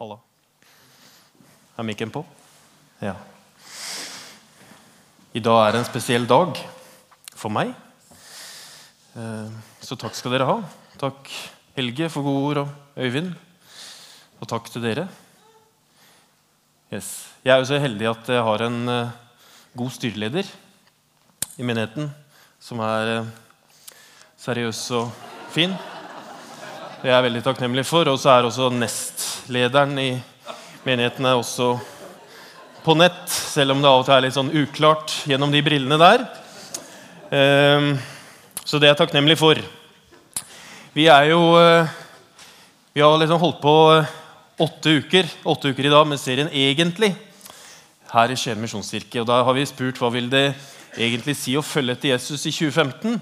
[0.00, 0.16] Halla.
[1.76, 2.22] Er mikken på?
[3.04, 3.12] Ja.
[5.36, 6.56] I dag er det en spesiell dag
[7.36, 7.74] for meg.
[9.12, 9.50] Eh,
[9.84, 10.56] Så takk skal dere ha.
[10.96, 11.28] Takk,
[11.76, 13.34] Helge, for gode ord, og Øyvind.
[14.40, 15.04] Og takk til dere.
[16.88, 17.28] Yes.
[17.44, 19.12] Jeg er jo så heldig at jeg har en eh,
[19.76, 20.48] god styreleder
[21.60, 22.08] i menigheten
[22.56, 23.32] som er eh,
[24.40, 25.12] seriøs og
[25.52, 25.76] fin.
[27.00, 28.08] Det er jeg veldig takknemlig for.
[28.12, 30.10] Og så er også nestlederen i
[30.84, 31.70] menigheten også
[32.84, 35.96] på nett, selv om det av og til er litt sånn uklart gjennom de brillene
[36.00, 36.26] der.
[37.32, 37.94] Ehm,
[38.64, 39.56] Så det er jeg takknemlig for.
[40.92, 41.88] Vi er jo eh,
[42.92, 44.06] Vi har liksom holdt på eh,
[44.60, 47.14] åtte uker åtte uker i dag med serien Egentlig
[48.12, 49.22] her i Skien misjonskirke.
[49.22, 50.52] Og Da har vi spurt hva vil det
[50.98, 53.20] egentlig si å følge etter Jesus i 2015.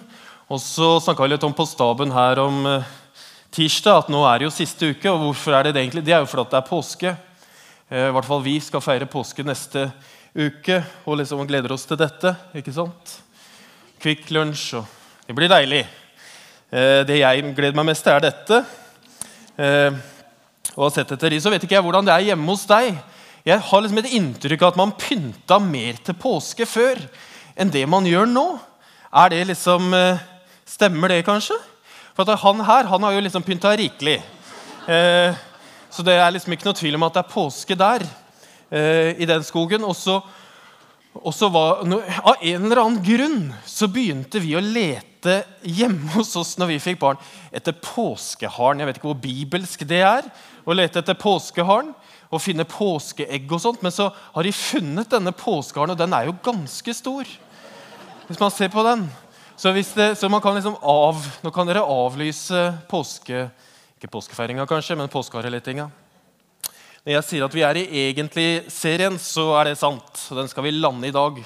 [0.51, 2.96] Og så snakka vi litt om på staben her om eh,
[3.54, 5.09] tirsdag at nå er det jo siste uke.
[5.10, 6.04] Og hvorfor er det det egentlig?
[6.07, 7.15] Det er jo fordi det er påske.
[7.91, 9.88] Eh, I hvert fall vi skal feire påske neste
[10.38, 12.35] uke og liksom gleder oss til dette.
[12.54, 13.15] ikke sant?
[14.02, 14.95] Kvikk Lunsj og
[15.29, 15.87] Det blir deilig.
[16.73, 18.65] Eh, Det jeg gleder meg mest til, er dette.
[19.59, 19.91] Eh,
[20.76, 22.95] Og har sett etter de, så vet ikke jeg hvordan det er hjemme hos deg.
[23.45, 27.01] Jeg har liksom et inntrykk av at man pynta mer til påske før
[27.57, 28.60] enn det man gjør nå.
[29.13, 29.91] Er det liksom
[30.69, 31.57] Stemmer det, kanskje?
[32.19, 34.16] For han her han har jo liksom pynta rikelig.
[34.91, 35.37] Eh,
[35.87, 38.02] så det er liksom ikke noe tvil om at det er påske der.
[38.75, 39.85] eh, I den skogen.
[39.87, 46.10] Og så var, no, Av en eller annen grunn så begynte vi å lete hjemme
[46.16, 47.23] hos oss når vi fikk barn,
[47.55, 48.82] etter påskeharen.
[48.82, 50.27] Jeg vet ikke hvor bibelsk det er
[50.66, 51.95] å lete etter påskeharen
[52.29, 53.87] og finne påskeegg og sånt.
[53.87, 57.30] Men så har de funnet denne påskeharen, og den er jo ganske stor.
[58.27, 59.07] Hvis man ser på den.
[59.59, 63.48] Så, det, så man kan liksom av, nå kan dere avlyse påske...
[63.98, 65.88] Ikke påskefeiringa, kanskje, men påskeharelettinga.
[67.02, 70.20] Når jeg sier at vi er i egentlig-serien, så er det sant.
[70.30, 71.41] og Den skal vi lande i dag.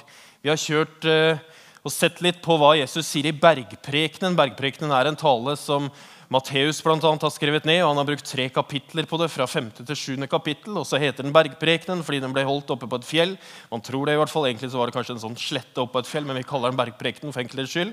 [0.45, 1.41] Vi har kjørt eh,
[1.81, 4.37] og sett litt på hva Jesus sier i Bergprekenen.
[4.37, 5.89] Bergprekenen er en tale som
[6.33, 7.83] Matteus blant annet har skrevet ned.
[7.83, 9.71] og Han har brukt tre kapitler på det, fra 5.
[9.83, 10.27] til 7.
[10.31, 10.79] kapittel.
[10.79, 13.35] og Så heter den Bergprekenen fordi den ble holdt oppe på et fjell.
[13.71, 15.99] Man tror det i hvert fall, Egentlig så var det kanskje en sånn slette oppe
[15.99, 17.93] på et fjell, men vi kaller den Bergprekenen for enkelhets skyld.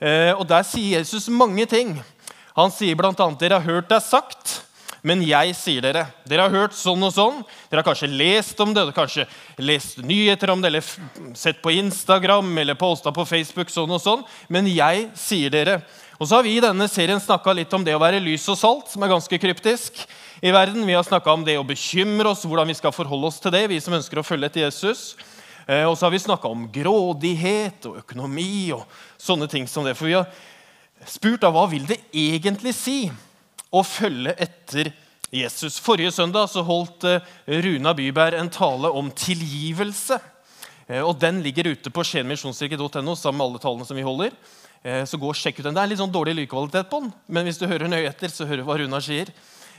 [0.00, 1.98] Eh, og Der sier Jesus mange ting.
[2.56, 4.62] Han sier bl.a.: Dere har hørt det er sagt,
[5.02, 6.06] men jeg sier dere.
[6.26, 7.44] Dere har hørt sånn og sånn.
[7.70, 9.28] Dere har kanskje lest om det, dere har kanskje
[9.62, 14.24] lest nyheter om det, eller sett på Instagram eller posta på Facebook sånn og sånn.
[14.48, 15.82] Men jeg sier dere.
[16.18, 18.58] Og så har vi i denne serien snakka litt om det å være lys og
[18.58, 20.00] salt, som er ganske kryptisk
[20.42, 20.82] i verden.
[20.82, 23.68] Vi har snakka om det å bekymre oss, hvordan vi skal forholde oss til det,
[23.70, 25.12] vi som ønsker å følge etter Jesus.
[25.68, 28.82] Eh, Og så har vi snakka om grådighet og økonomi og
[29.14, 29.94] sånne ting som det.
[29.94, 30.26] For vi har
[31.06, 32.98] spurt da, hva vil det egentlig si
[33.70, 34.90] å følge etter
[35.30, 35.78] Jesus.
[35.78, 40.18] Forrige søndag så holdt eh, Runa Byberg en tale om tilgivelse.
[40.88, 44.32] Eh, og Den ligger ute på skienmisjonskirke.no sammen med alle tallene som vi holder.
[44.82, 45.74] Eh, Så gå og sjekk ut den.
[45.76, 48.46] Det er litt sånn dårlig lydkvalitet på den, men hvis du hører nøye etter, så
[48.48, 49.28] hører du hva Runar sier.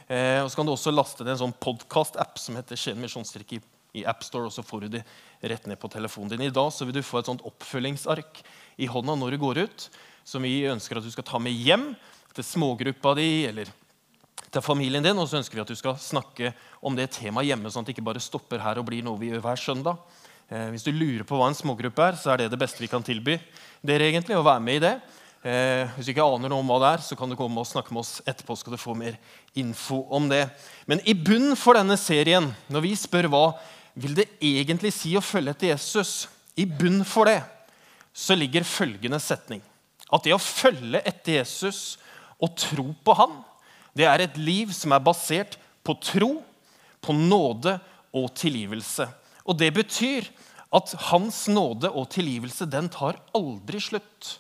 [0.08, 3.62] Eh, Og så kan du også laste ned en sånn podkast-app som heter Skien misjonskirke
[3.98, 5.04] i AppStore, og så får du det
[5.42, 6.46] rett ned på telefonen din.
[6.46, 8.44] I dag så vil du få et sånt oppfølgingsark
[8.78, 9.90] i hånda når du går ut,
[10.24, 11.96] som vi ønsker at du skal ta med hjem
[12.38, 13.66] til smågruppa di eller
[14.52, 15.18] til familien din.
[15.18, 16.54] Og så ønsker vi at du skal snakke
[16.86, 19.32] om det temaet hjemme, sånn at det ikke bare stopper her og blir noe vi
[19.32, 19.98] gjør hver søndag.
[20.50, 22.90] Eh, hvis du lurer på hva en smågruppe er, så er det det beste vi
[22.90, 23.38] kan tilby
[23.86, 24.10] dere.
[24.10, 24.96] egentlig, å være med i det.
[25.46, 27.70] Eh, hvis du ikke aner noe om hva det er, så kan du komme og
[27.70, 28.58] snakke med oss etterpå.
[28.58, 29.20] skal du få mer
[29.54, 30.50] info om det.
[30.88, 33.46] Men i bunnen for denne serien, når vi spør hva
[33.94, 36.28] vil det egentlig si å følge etter Jesus,
[36.58, 37.44] i bunnen for det
[38.14, 39.62] så ligger følgende setning.
[40.12, 42.00] At det å følge etter Jesus
[42.42, 43.38] og tro på han,
[43.94, 46.32] det er et liv som er basert på tro,
[47.00, 47.78] på nåde
[48.16, 49.08] og tilgivelse.
[49.50, 50.28] Og det betyr
[50.76, 54.36] at hans nåde og tilgivelse den tar aldri slutt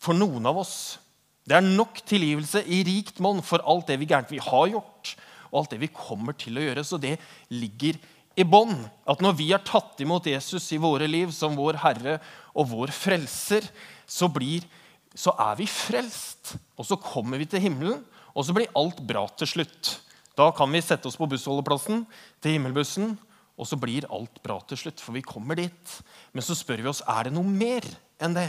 [0.00, 1.00] for noen av oss.
[1.44, 5.14] Det er nok tilgivelse i rikt monn for alt det vi gærent vi har gjort,
[5.50, 6.84] og alt det vi kommer til å gjøre.
[6.86, 7.16] Så det
[7.50, 7.98] ligger
[8.38, 8.76] i bånn.
[9.10, 12.20] At når vi har tatt imot Jesus i våre liv som vår Herre
[12.54, 13.66] og vår Frelser,
[14.06, 14.62] så, blir,
[15.10, 16.54] så er vi frelst.
[16.78, 19.96] Og så kommer vi til himmelen, og så blir alt bra til slutt.
[20.38, 22.04] Da kan vi sette oss på bussholdeplassen
[22.40, 23.16] til himmelbussen,
[23.60, 25.94] og så blir alt bra til slutt, for vi kommer dit.
[26.32, 27.84] Men så spør vi oss er det noe mer
[28.22, 28.48] enn det.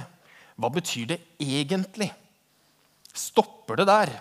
[0.56, 2.08] Hva betyr det egentlig?
[3.12, 4.14] Stopper det der?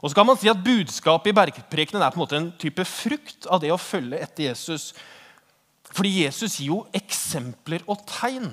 [0.00, 2.84] Og så kan man si at Budskapet i bergprekenen er på en måte en type
[2.88, 4.90] frukt av det å følge etter Jesus.
[5.92, 8.48] Fordi Jesus gir jo eksempler og tegn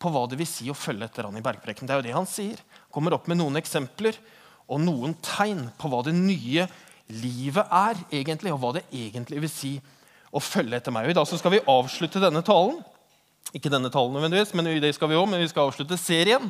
[0.00, 1.88] på hva det vil si å følge etter han i bergprekenen.
[1.88, 2.60] Det er jo det han sier.
[2.92, 4.16] Kommer opp med noen eksempler
[4.68, 6.66] og noen tegn på hva det nye
[7.12, 9.74] livet er, egentlig, og hva det egentlig vil si
[10.34, 11.06] å følge etter meg.
[11.06, 12.80] Og I dag skal vi avslutte denne talen.
[13.54, 16.48] Ikke denne talen nødvendigvis, men det skal vi også, men vi skal avslutte serien.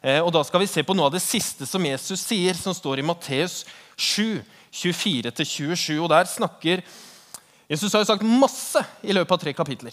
[0.00, 2.76] Eh, og Da skal vi se på noe av det siste som Jesus sier, som
[2.76, 3.64] står i Matteus
[3.96, 4.40] 7,
[4.72, 5.98] 24-27.
[6.00, 6.84] Og Der snakker
[7.68, 9.92] Jesus har jo sagt masse i løpet av tre kapitler.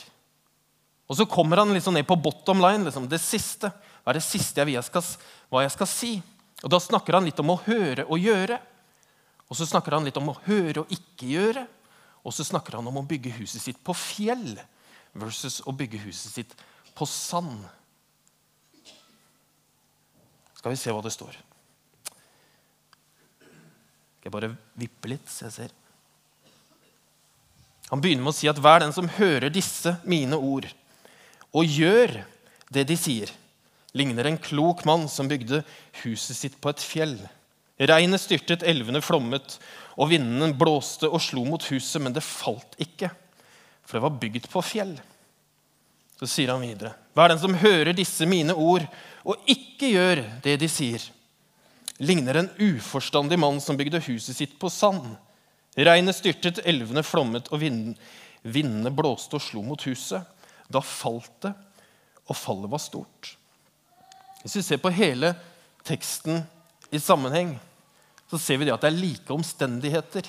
[1.11, 2.85] Og så kommer han liksom ned på bottom line.
[2.87, 3.67] Liksom, det siste.
[4.01, 5.03] Hva er det siste jeg jeg skal,
[5.51, 6.13] hva jeg skal si?
[6.63, 8.61] Og Da snakker han litt om å høre og gjøre.
[9.51, 11.65] Og så snakker han litt om å høre og ikke gjøre.
[12.25, 14.55] Og så snakker han om å bygge huset sitt på fjell
[15.15, 16.55] versus å bygge huset sitt
[16.97, 17.61] på sand.
[20.57, 21.37] Skal vi se hva det står.
[24.17, 25.75] Skal jeg bare vippe litt, så jeg ser.
[27.91, 30.65] Han begynner med å si at hver den som hører disse mine ord,
[31.53, 32.23] og gjør
[32.73, 33.29] det de sier,
[33.95, 35.61] ligner en klok mann som bygde
[36.01, 37.13] huset sitt på et fjell.
[37.75, 39.57] Regnet styrtet, elvene flommet,
[39.99, 43.09] og vinden blåste og slo mot huset, men det falt ikke,
[43.83, 44.95] for det var bygd på fjell.
[46.15, 48.85] Så sier han videre.: Hver den som hører disse mine ord
[49.25, 51.03] og ikke gjør det de sier,
[51.99, 55.15] ligner en uforstandig mann som bygde huset sitt på sand.
[55.75, 60.23] Regnet styrtet, elvene flommet, og vindene blåste og slo mot huset.
[60.71, 61.51] Da falt det,
[62.25, 63.35] og fallet var stort.
[64.41, 65.33] Hvis vi ser på hele
[65.85, 66.43] teksten
[66.95, 67.55] i sammenheng,
[68.31, 70.27] så ser vi det at det er like omstendigheter.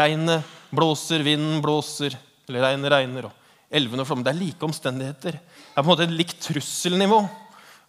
[0.00, 2.16] Regnet blåser, vinden blåser,
[2.48, 4.26] eller regnet regner, og elvene flommer.
[4.26, 5.38] Det er like omstendigheter.
[5.38, 7.20] Det er på en måte et likt trusselnivå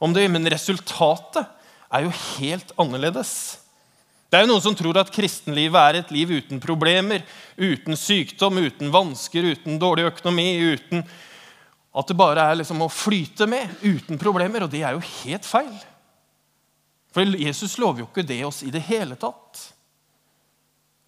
[0.01, 1.45] om det, men resultatet
[1.91, 3.33] er jo helt annerledes.
[4.31, 7.25] Det er jo Noen som tror at kristenlivet er et liv uten problemer,
[7.59, 11.03] uten sykdom, uten vansker, uten dårlig økonomi, uten
[11.91, 14.63] at det bare er liksom å flyte med, uten problemer.
[14.63, 15.73] Og det er jo helt feil.
[17.11, 19.59] For Jesus lover jo ikke det oss i det hele tatt.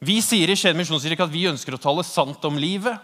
[0.03, 3.00] Vi sier i Skien misjonskirke at vi ønsker å tale sant om livet.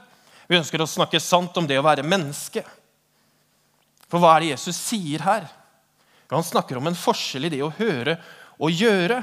[0.49, 2.65] Vi ønsker å snakke sant om det å være menneske.
[4.09, 5.47] For hva er det Jesus sier her?
[6.29, 8.19] Han snakker om en forskjell i det å høre
[8.59, 9.21] og gjøre,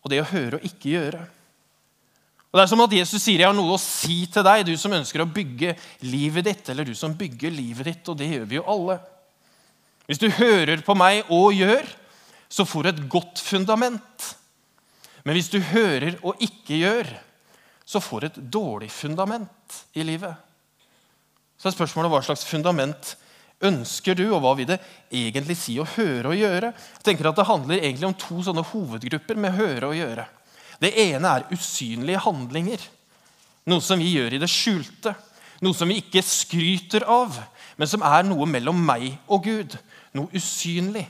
[0.00, 1.20] og det å høre og ikke gjøre.
[2.50, 4.76] Og Det er som at Jesus sier, 'Jeg har noe å si til deg, du
[4.76, 8.46] som ønsker å bygge livet ditt.' Eller du som bygger livet ditt, og det gjør
[8.48, 8.98] vi jo alle.
[10.08, 11.86] Hvis du hører på meg og gjør,
[12.50, 14.28] så får du et godt fundament.
[15.24, 17.10] Men hvis du hører og ikke gjør,
[17.86, 20.34] så får du et dårlig fundament i livet.
[21.60, 23.14] Så er spørsmålet hva slags fundament
[23.60, 24.78] ønsker du, og hva vil det
[25.12, 26.72] egentlig si å høre og gjøre?
[26.72, 30.26] Jeg tenker at Det handler egentlig om to sånne hovedgrupper med høre og gjøre.
[30.80, 32.86] Det ene er usynlige handlinger.
[33.68, 35.12] Noe som vi gjør i det skjulte.
[35.60, 37.36] Noe som vi ikke skryter av,
[37.76, 39.76] men som er noe mellom meg og Gud.
[40.16, 41.04] Noe usynlig.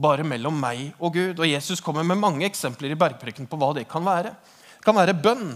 [0.00, 1.40] Bare mellom meg og Gud.
[1.40, 4.32] Og Jesus kommer med mange eksempler i bergpreken på hva det kan være.
[4.78, 5.50] Det kan være bønn.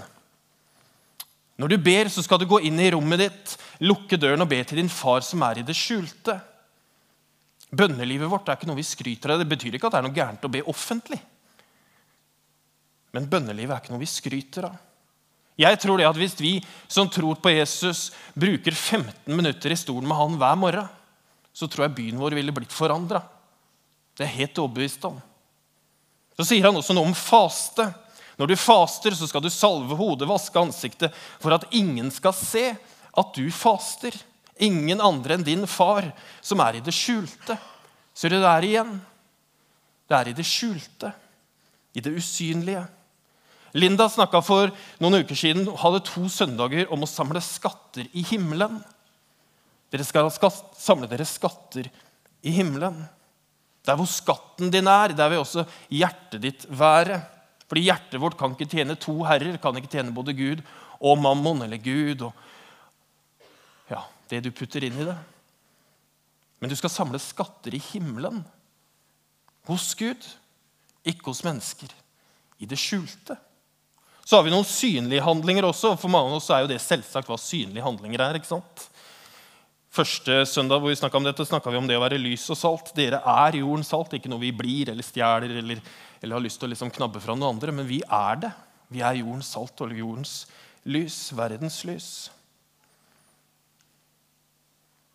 [1.60, 3.52] Når du ber, så skal du gå inn i rommet ditt,
[3.86, 6.34] lukke døren og be til din far som er i det skjulte.
[7.74, 9.42] Bønnelivet vårt er ikke noe vi skryter av.
[9.42, 11.20] Det betyr ikke at det er noe gærent å be offentlig.
[13.14, 14.82] Men bønnelivet er ikke noe vi skryter av.
[15.58, 16.56] Jeg tror det at Hvis vi
[16.90, 20.88] som tror på Jesus, bruker 15 minutter i stolen med han hver morgen,
[21.54, 23.22] så tror jeg byen vår ville blitt forandra.
[24.14, 25.18] Det er jeg helt overbevist om.
[26.38, 27.86] Så sier han også noe om faste.
[28.38, 32.72] Når du faster, så skal du salve hodet, vaske ansiktet, for at ingen skal se
[32.74, 34.14] at du faster.
[34.62, 36.06] Ingen andre enn din far,
[36.42, 37.58] som er i det skjulte.
[38.14, 38.92] Ser du det der igjen?
[40.06, 41.10] Det er i det skjulte,
[41.94, 42.84] i det usynlige.
[43.74, 44.70] Linda snakka for
[45.02, 48.78] noen uker siden hadde to søndager om å samle skatter i himmelen.
[49.90, 50.30] Dere skal
[50.78, 51.88] samle dere skatter
[52.46, 53.00] i himmelen.
[53.84, 57.20] Der hvor skatten din er, der vil også hjertet ditt være.
[57.68, 60.64] Fordi hjertet vårt kan ikke tjene to herrer, kan ikke tjene både Gud
[61.04, 62.32] og mammon, eller Gud og
[63.90, 64.00] ja,
[64.30, 65.16] det du putter inn i det.
[66.60, 68.40] Men du skal samle skatter i himmelen.
[69.68, 70.22] Hos Gud,
[71.04, 71.90] ikke hos mennesker.
[72.60, 73.36] I det skjulte.
[74.24, 75.92] Så har vi noen synlige handlinger også.
[76.00, 78.38] For mange av oss er jo det selvsagt hva synlige handlinger er.
[78.38, 78.86] ikke sant?
[79.94, 82.88] Første søndag hvor vi om dette, snakka vi om det å være lys og salt.
[82.96, 85.78] Dere er jordens salt, ikke noe vi blir eller stjeler eller,
[86.18, 87.74] eller, har lyst til å liksom knabbe fra noen andre.
[87.76, 88.50] Men vi er det.
[88.90, 90.32] Vi er jordens salt og jordens
[90.90, 92.08] lys, verdens lys.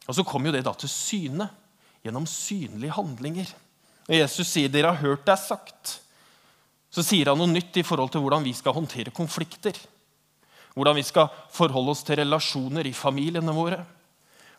[0.08, 1.50] Og så kommer jo det da til syne
[2.06, 3.52] gjennom synlige handlinger.
[4.08, 6.00] Når Jesus sier 'dere har hørt det er sagt',
[6.90, 9.76] så sier han noe nytt i forhold til hvordan vi skal håndtere konflikter.
[10.74, 13.84] Hvordan vi skal forholde oss til relasjoner i familiene våre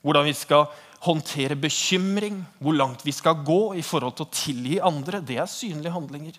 [0.05, 0.69] hvordan vi skal
[1.05, 5.49] håndtere bekymring, hvor langt vi skal gå i forhold til å tilgi andre, det er
[5.49, 6.39] synlige handlinger.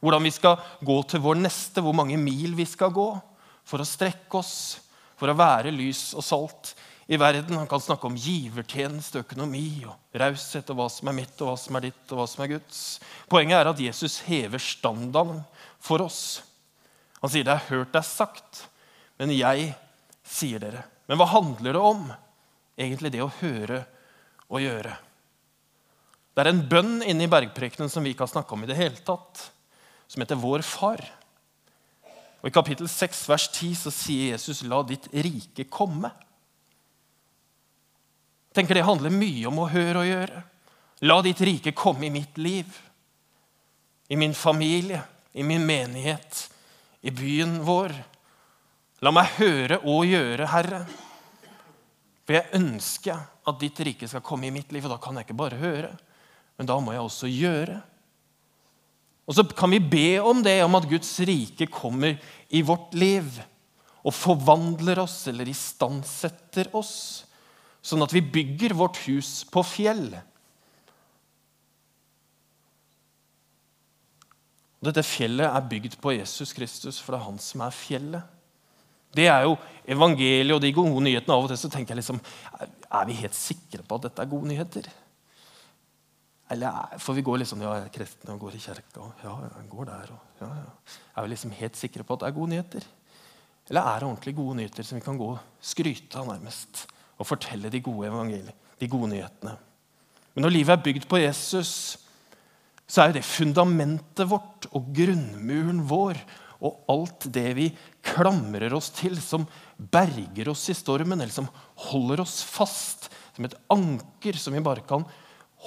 [0.00, 3.08] Hvordan vi skal gå til vår neste, hvor mange mil vi skal gå
[3.68, 4.78] for å strekke oss,
[5.18, 6.72] for å være lys og salt
[7.10, 7.56] i verden.
[7.58, 11.56] Han kan snakke om givertjeneste, økonomi og raushet, og hva som er mitt, og hva
[11.58, 12.82] som er ditt, og hva som er Guds.
[13.32, 15.42] Poenget er at Jesus hever standarden
[15.82, 16.22] for oss.
[17.18, 18.62] Han sier det er hørt det er sagt,
[19.18, 19.72] men jeg
[20.28, 20.84] sier dere.
[21.10, 22.08] Men hva handler det om?
[22.78, 23.82] Egentlig det å høre
[24.48, 24.94] og gjøre.
[26.34, 28.78] Det er en bønn inne i bergprekenen som vi ikke har snakka om i det
[28.78, 29.42] hele tatt,
[30.06, 31.02] som heter Vår Far.
[32.38, 36.12] Og I kapittel 6, vers 10 så sier Jesus, 'La ditt rike komme'
[38.58, 40.42] tenker det handler mye om å høre og gjøre.
[41.06, 42.66] La ditt rike komme i mitt liv,
[44.10, 46.48] i min familie, i min menighet,
[47.06, 47.94] i byen vår.
[49.06, 50.80] La meg høre og gjøre, Herre.
[52.28, 55.24] For jeg ønsker at ditt rike skal komme i mitt liv, og da kan jeg
[55.24, 55.94] ikke bare høre,
[56.60, 57.78] men da må jeg også gjøre.
[59.24, 62.18] Og så kan vi be om det, om at Guds rike kommer
[62.52, 63.40] i vårt liv
[64.04, 67.24] og forvandler oss eller istandsetter oss
[67.80, 70.10] sånn at vi bygger vårt hus på fjell.
[74.84, 78.37] Dette fjellet er bygd på Jesus Kristus, for det er han som er fjellet.
[79.14, 79.56] Det er jo
[79.88, 81.34] evangeliet og de gode nyhetene.
[81.34, 82.20] Av og til så tenker jeg liksom
[82.60, 84.90] Er vi helt sikre på at dette er gode nyheter?
[86.50, 89.08] Eller For vi går liksom Ja, jeg er kristen og går i kirka.
[89.24, 90.68] Ja, jeg går der, og, ja, ja.
[91.16, 92.86] Er vi liksom helt sikre på at det er gode nyheter?
[93.68, 96.86] Eller er det ordentlig gode nyheter som vi kan gå og skryte av, nærmest?
[97.18, 99.54] og fortelle de gode evangeliene, de gode nyhetene.
[100.34, 101.72] Men når livet er bygd på Jesus,
[102.88, 106.20] så er jo det fundamentet vårt og grunnmuren vår
[106.58, 107.68] og alt det vi
[108.02, 109.46] klamrer oss til, som
[109.76, 111.48] berger oss i stormen, eller som
[111.88, 115.06] holder oss fast, som et anker som vi bare kan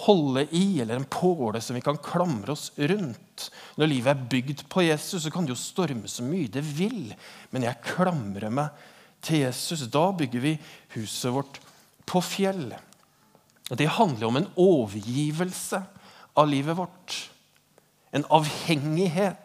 [0.05, 3.49] holde i, eller en påle som vi kan klamre oss rundt.
[3.79, 7.11] Når livet er bygd på Jesus, så kan det jo storme så mye det vil,
[7.51, 8.87] men jeg klamrer meg
[9.23, 9.87] til Jesus.
[9.91, 10.55] Da bygger vi
[10.95, 11.59] huset vårt
[12.07, 12.71] på fjell.
[13.71, 15.79] Det handler om en overgivelse
[16.35, 17.17] av livet vårt.
[18.11, 19.39] En avhengighet.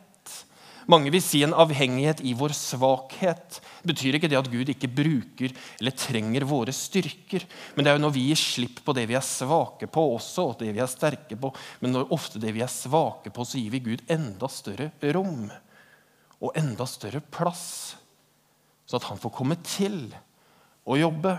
[0.86, 3.58] Mange vil si en avhengighet i vår svakhet.
[3.86, 7.42] Betyr ikke det at Gud ikke bruker eller trenger våre styrker.
[7.74, 10.52] Men det er jo når vi gir slipp på det vi er svake på, også,
[10.52, 11.50] og det vi er sterke på.
[11.82, 15.48] Men når ofte det vi er svake på, så gir vi Gud enda større rom
[16.36, 17.96] og enda større plass
[18.86, 19.98] så at han får komme til
[20.86, 21.34] å jobbe.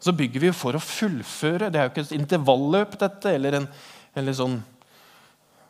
[0.00, 1.68] Så bygger vi for å fullføre.
[1.68, 3.68] Det er jo ikke et intervalløp, dette, eller en
[4.14, 4.60] eller sånn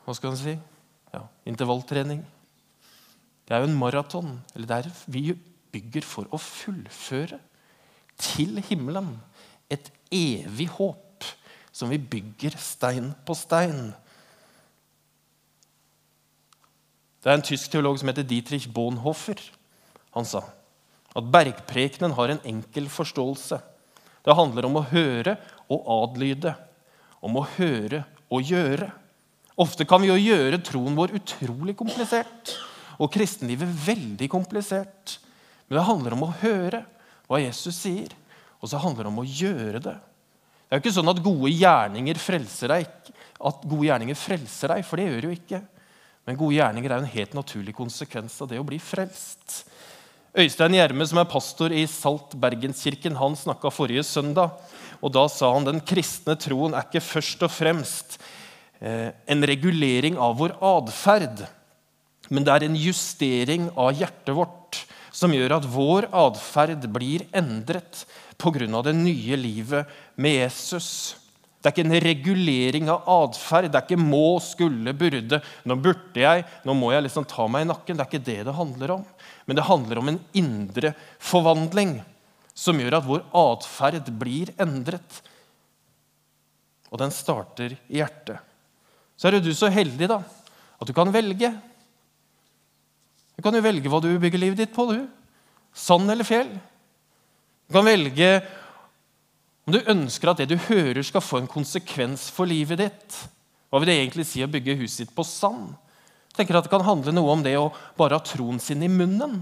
[0.05, 0.53] Hva skal man si?
[1.14, 2.25] Ja, intervalltrening.
[3.44, 4.38] Det er jo en maraton.
[4.54, 5.25] Eller det er, vi
[5.75, 7.38] bygger for å fullføre
[8.21, 9.14] til himmelen.
[9.71, 11.26] Et evig håp
[11.75, 13.92] som vi bygger stein på stein.
[17.23, 19.40] Det er en tysk teolog som heter Dietrich Bonhoeffer.
[20.14, 20.44] Han sa
[21.14, 23.61] at bergprekenen har en enkel forståelse.
[24.25, 25.37] Det handler om å høre
[25.71, 26.54] og adlyde.
[27.25, 28.02] Om å høre
[28.35, 28.90] og gjøre.
[29.61, 32.57] Ofte kan vi jo gjøre troen vår utrolig komplisert
[32.99, 35.19] og kristenlivet veldig komplisert.
[35.67, 36.83] Men det handler om å høre
[37.31, 38.11] hva Jesus sier,
[38.61, 39.95] og så handler det om å gjøre det.
[39.95, 43.13] Det er jo ikke sånn at gode gjerninger frelser deg,
[43.45, 45.61] at gode gjerninger frelser deg, for det gjør det jo ikke.
[46.25, 49.65] Men gode gjerninger er en helt naturlig konsekvens av det å bli frelst.
[50.35, 54.57] Øystein Gjerme, som er pastor i Salt Bergenskirken, han snakka forrige søndag.
[54.99, 58.19] og Da sa han den kristne troen er ikke først og fremst
[58.85, 61.45] en regulering av vår atferd,
[62.29, 64.83] men det er en justering av hjertet vårt
[65.14, 68.05] som gjør at vår atferd blir endret
[68.41, 68.83] pga.
[68.83, 69.87] det nye livet
[70.17, 71.17] med Jesus.
[71.61, 73.71] Det er ikke en regulering av atferd.
[73.71, 75.41] Det er ikke må, skulle, burde.
[75.64, 77.97] Nå burde jeg, nå må jeg liksom ta meg i nakken.
[77.97, 79.05] Det er ikke det det handler om.
[79.47, 82.03] Men det handler om en indre forvandling
[82.55, 85.23] som gjør at vår atferd blir endret.
[86.93, 88.43] Og den starter i hjertet.
[89.16, 90.21] Så er du så heldig da,
[90.80, 91.52] at du kan velge.
[93.35, 94.87] Du kan jo velge hva du bygger livet ditt på.
[94.90, 95.06] du.
[95.75, 96.52] Sand eller fjell.
[97.68, 98.28] Du kan velge
[99.64, 103.16] om du ønsker at det du hører, skal få en konsekvens for livet ditt,
[103.73, 105.73] hva vil det egentlig si å bygge huset ditt på sand?
[106.30, 108.90] Jeg tenker at Det kan handle noe om det å bare ha troen sin i
[108.92, 109.40] munnen.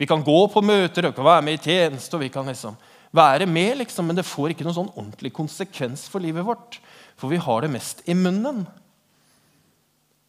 [0.00, 2.78] Vi kan gå på møter, kan være med i tjeneste, og vi kan liksom
[3.14, 6.80] være med, liksom, men det får ikke noen sånn ordentlig konsekvens for livet vårt.
[7.20, 8.64] For vi har det mest i munnen.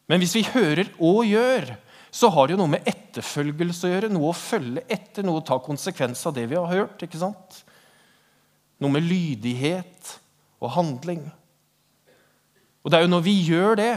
[0.05, 1.71] Men hvis vi hører og gjør,
[2.15, 4.11] så har det jo noe med etterfølgelse å gjøre.
[4.13, 7.01] Noe å følge etter, noe å ta konsekvens av det vi har hørt.
[7.03, 7.63] ikke sant?
[8.79, 10.13] Noe med lydighet
[10.61, 11.25] og handling.
[12.85, 13.93] Og det er jo når vi gjør det,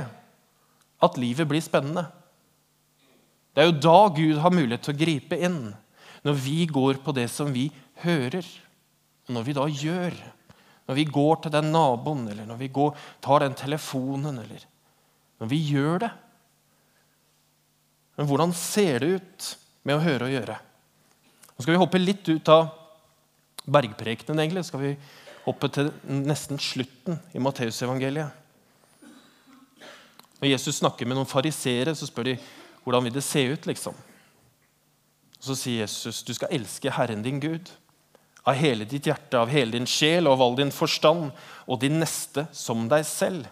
[1.05, 2.09] at livet blir spennende.
[3.55, 5.61] Det er jo da Gud har mulighet til å gripe inn.
[6.27, 7.69] Når vi går på det som vi
[8.03, 8.47] hører,
[9.29, 10.19] og når vi da gjør.
[10.89, 14.65] Når vi går til den naboen, eller når vi går, tar den telefonen, eller
[15.39, 16.11] når vi gjør det.
[18.19, 19.49] Men hvordan ser det ut
[19.87, 20.57] med å høre og gjøre?
[21.53, 22.71] Nå skal vi hoppe litt ut av
[23.69, 24.65] bergprekenen, egentlig.
[24.65, 24.95] skal vi
[25.45, 28.45] hoppe til nesten slutten i Matteusevangeliet.
[30.39, 32.39] Når Jesus snakker med noen fariseere, så spør de
[32.85, 33.67] hvordan vil det se ut.
[33.67, 33.95] liksom?
[35.39, 37.71] Så sier Jesus du skal elske Herren din Gud
[38.49, 41.33] av hele ditt hjerte, av hele din sjel og av all din forstand,
[41.69, 43.49] og din neste som deg selv.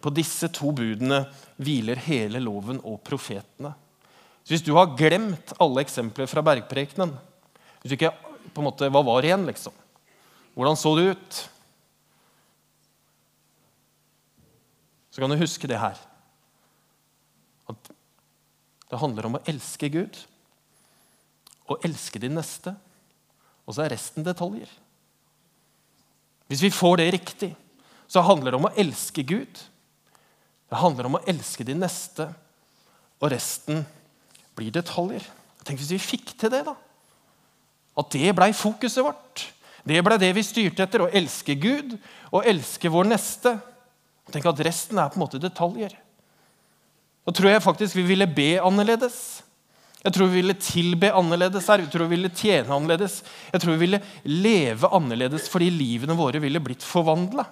[0.00, 1.26] På disse to budene
[1.60, 3.74] hviler hele loven og profetene.
[4.42, 7.12] Så Hvis du har glemt alle eksempler fra bergprekenen
[7.82, 8.12] hvis du ikke,
[8.54, 9.74] på en måte, Hva var igjen, liksom?
[10.54, 11.38] Hvordan så det ut?
[15.10, 15.98] Så kan du huske det her.
[17.68, 17.90] At
[18.88, 20.20] det handler om å elske Gud
[21.66, 22.76] og elske din neste.
[23.66, 24.70] Og så er resten detaljer.
[26.50, 27.52] Hvis vi får det riktig,
[28.10, 29.60] så handler det om å elske Gud.
[30.68, 32.26] Det handler om å elske de neste,
[33.22, 33.84] og resten
[34.58, 35.24] blir detaljer.
[35.62, 36.74] Tenk hvis vi fikk til det, da.
[37.98, 39.46] At det blei fokuset vårt.
[39.84, 41.04] Det blei det vi styrte etter.
[41.04, 41.96] Å elske Gud
[42.32, 43.54] og elske vår neste.
[44.32, 45.94] Tenk at resten er på en måte detaljer.
[47.22, 49.42] Da tror jeg faktisk vi ville be annerledes.
[50.02, 51.84] Jeg tror vi ville tilbe annerledes her.
[51.84, 53.20] Jeg tror vi ville tjene annerledes.
[53.52, 57.46] Jeg tror vi ville leve annerledes fordi livene våre ville blitt forvandla.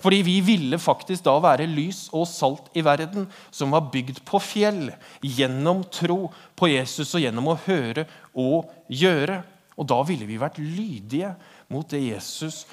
[0.00, 4.40] Fordi vi ville faktisk da være lys og salt i verden, som var bygd på
[4.40, 4.88] fjell,
[5.20, 9.42] gjennom tro på Jesus og gjennom å høre og gjøre.
[9.76, 11.34] Og da ville vi vært lydige
[11.72, 12.64] mot det Jesus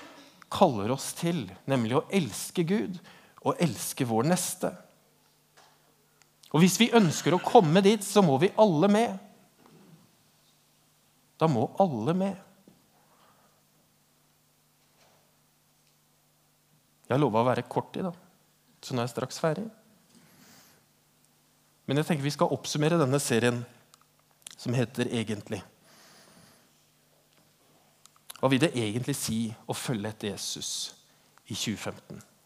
[0.54, 2.96] kaller oss til, nemlig å elske Gud
[3.44, 4.72] og elske vår neste.
[6.54, 9.18] Og hvis vi ønsker å komme dit, så må vi alle med.
[11.38, 12.44] Da må alle med.
[17.08, 18.12] Jeg lova å være kort i, da.
[18.84, 19.66] Så nå er jeg straks ferdig.
[21.88, 23.62] Men jeg tenker vi skal oppsummere denne serien
[24.58, 25.62] som heter Egentlig.
[28.38, 30.72] Hva vil det egentlig si å følge etter Jesus
[31.50, 32.37] i 2015?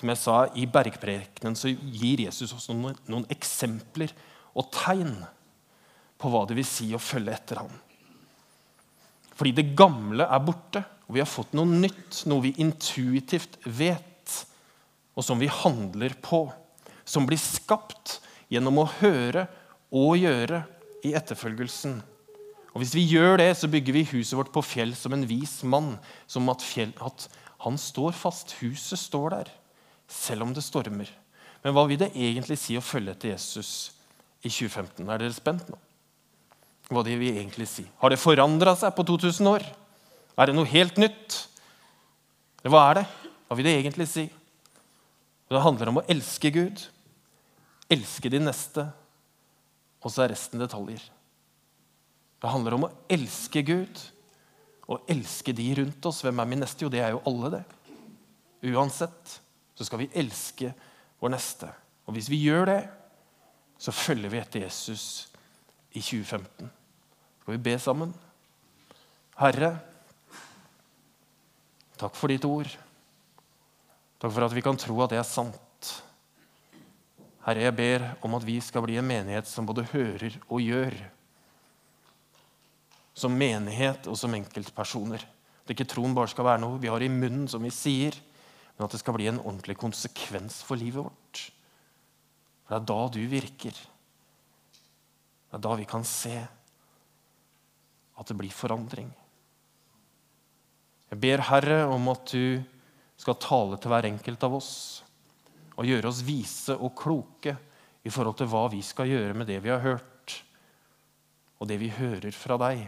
[0.00, 4.14] Som jeg sa, I bergprekenen så gir Jesus oss noen, noen eksempler
[4.56, 5.12] og tegn
[6.20, 7.74] på hva det vil si å følge etter ham.
[9.36, 14.08] Fordi det gamle er borte, og vi har fått noe nytt, noe vi intuitivt vet,
[15.12, 16.46] og som vi handler på.
[17.04, 19.44] Som blir skapt gjennom å høre
[19.92, 20.62] og gjøre
[21.04, 22.00] i etterfølgelsen.
[22.72, 25.60] Og Hvis vi gjør det, så bygger vi huset vårt på fjell som en vis
[25.60, 25.98] mann.
[26.30, 27.28] Som at, fjell, at
[27.66, 28.56] han står fast.
[28.62, 29.56] Huset står der
[30.10, 31.08] selv om det stormer.
[31.62, 33.92] Men hva vil det egentlig si å følge etter Jesus
[34.42, 35.04] i 2015?
[35.06, 35.78] Er dere spent nå?
[36.90, 37.84] Hva det vil egentlig si?
[38.00, 39.66] Har det forandra seg på 2000 år?
[40.40, 41.36] Er det noe helt nytt?
[42.66, 43.06] Hva er det?
[43.46, 44.26] Hva vil det egentlig si?
[45.50, 46.82] Det handler om å elske Gud,
[47.90, 48.84] elske de neste,
[50.00, 51.02] og så er resten detaljer.
[52.40, 54.02] Det handler om å elske Gud
[54.90, 56.22] og elske de rundt oss.
[56.24, 56.86] Hvem er min neste?
[56.86, 57.62] Jo, det er jo alle, det.
[58.70, 59.36] Uansett
[59.80, 60.74] så skal vi elske
[61.22, 61.70] vår neste.
[62.04, 62.80] Og hvis vi gjør det,
[63.80, 65.30] så følger vi etter Jesus
[65.96, 66.68] i 2015.
[67.40, 68.12] Skal vi be sammen?
[69.40, 69.70] Herre,
[71.96, 72.68] takk for ditt ord.
[74.20, 75.94] Takk for at vi kan tro at det er sant.
[77.46, 80.98] Herre, jeg ber om at vi skal bli en menighet som både hører og gjør.
[83.16, 85.24] Som menighet og som enkeltpersoner.
[85.64, 88.20] At ikke troen bare skal være noe vi har i munnen, som vi sier
[88.80, 91.40] men at det skal bli en ordentlig konsekvens for livet vårt.
[92.64, 93.76] For det er da du virker.
[93.76, 96.32] Det er da vi kan se
[98.16, 99.12] at det blir forandring.
[101.12, 102.64] Jeg ber Herre om at du
[103.20, 104.72] skal tale til hver enkelt av oss
[105.76, 107.58] og gjøre oss vise og kloke
[108.00, 110.40] i forhold til hva vi skal gjøre med det vi har hørt,
[111.60, 112.86] og det vi hører fra deg.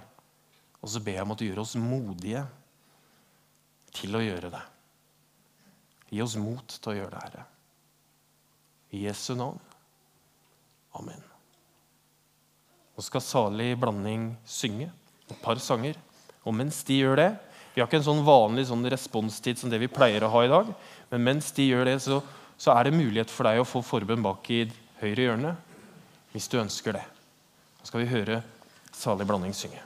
[0.81, 2.49] Og så ber jeg om at du gjør oss modige
[3.93, 4.69] til å gjøre det.
[6.13, 7.45] Gi oss mot til å gjøre det, Herre.
[8.93, 9.61] I Jesu navn.
[10.99, 11.23] Amen.
[12.93, 14.91] Nå skal salig blanding synge
[15.31, 15.97] et par sanger.
[16.45, 17.31] Og mens de gjør det
[17.73, 20.51] Vi har ikke en sånn vanlig sånn responstid som det vi pleier å ha i
[20.51, 20.69] dag.
[21.09, 22.19] Men mens de gjør det, så,
[22.61, 24.67] så er det mulighet for deg å få forbønn bak i
[25.01, 25.55] høyre hjørne
[26.35, 27.07] hvis du ønsker det.
[27.81, 28.43] Nå skal vi høre
[28.93, 29.81] salig blanding synge.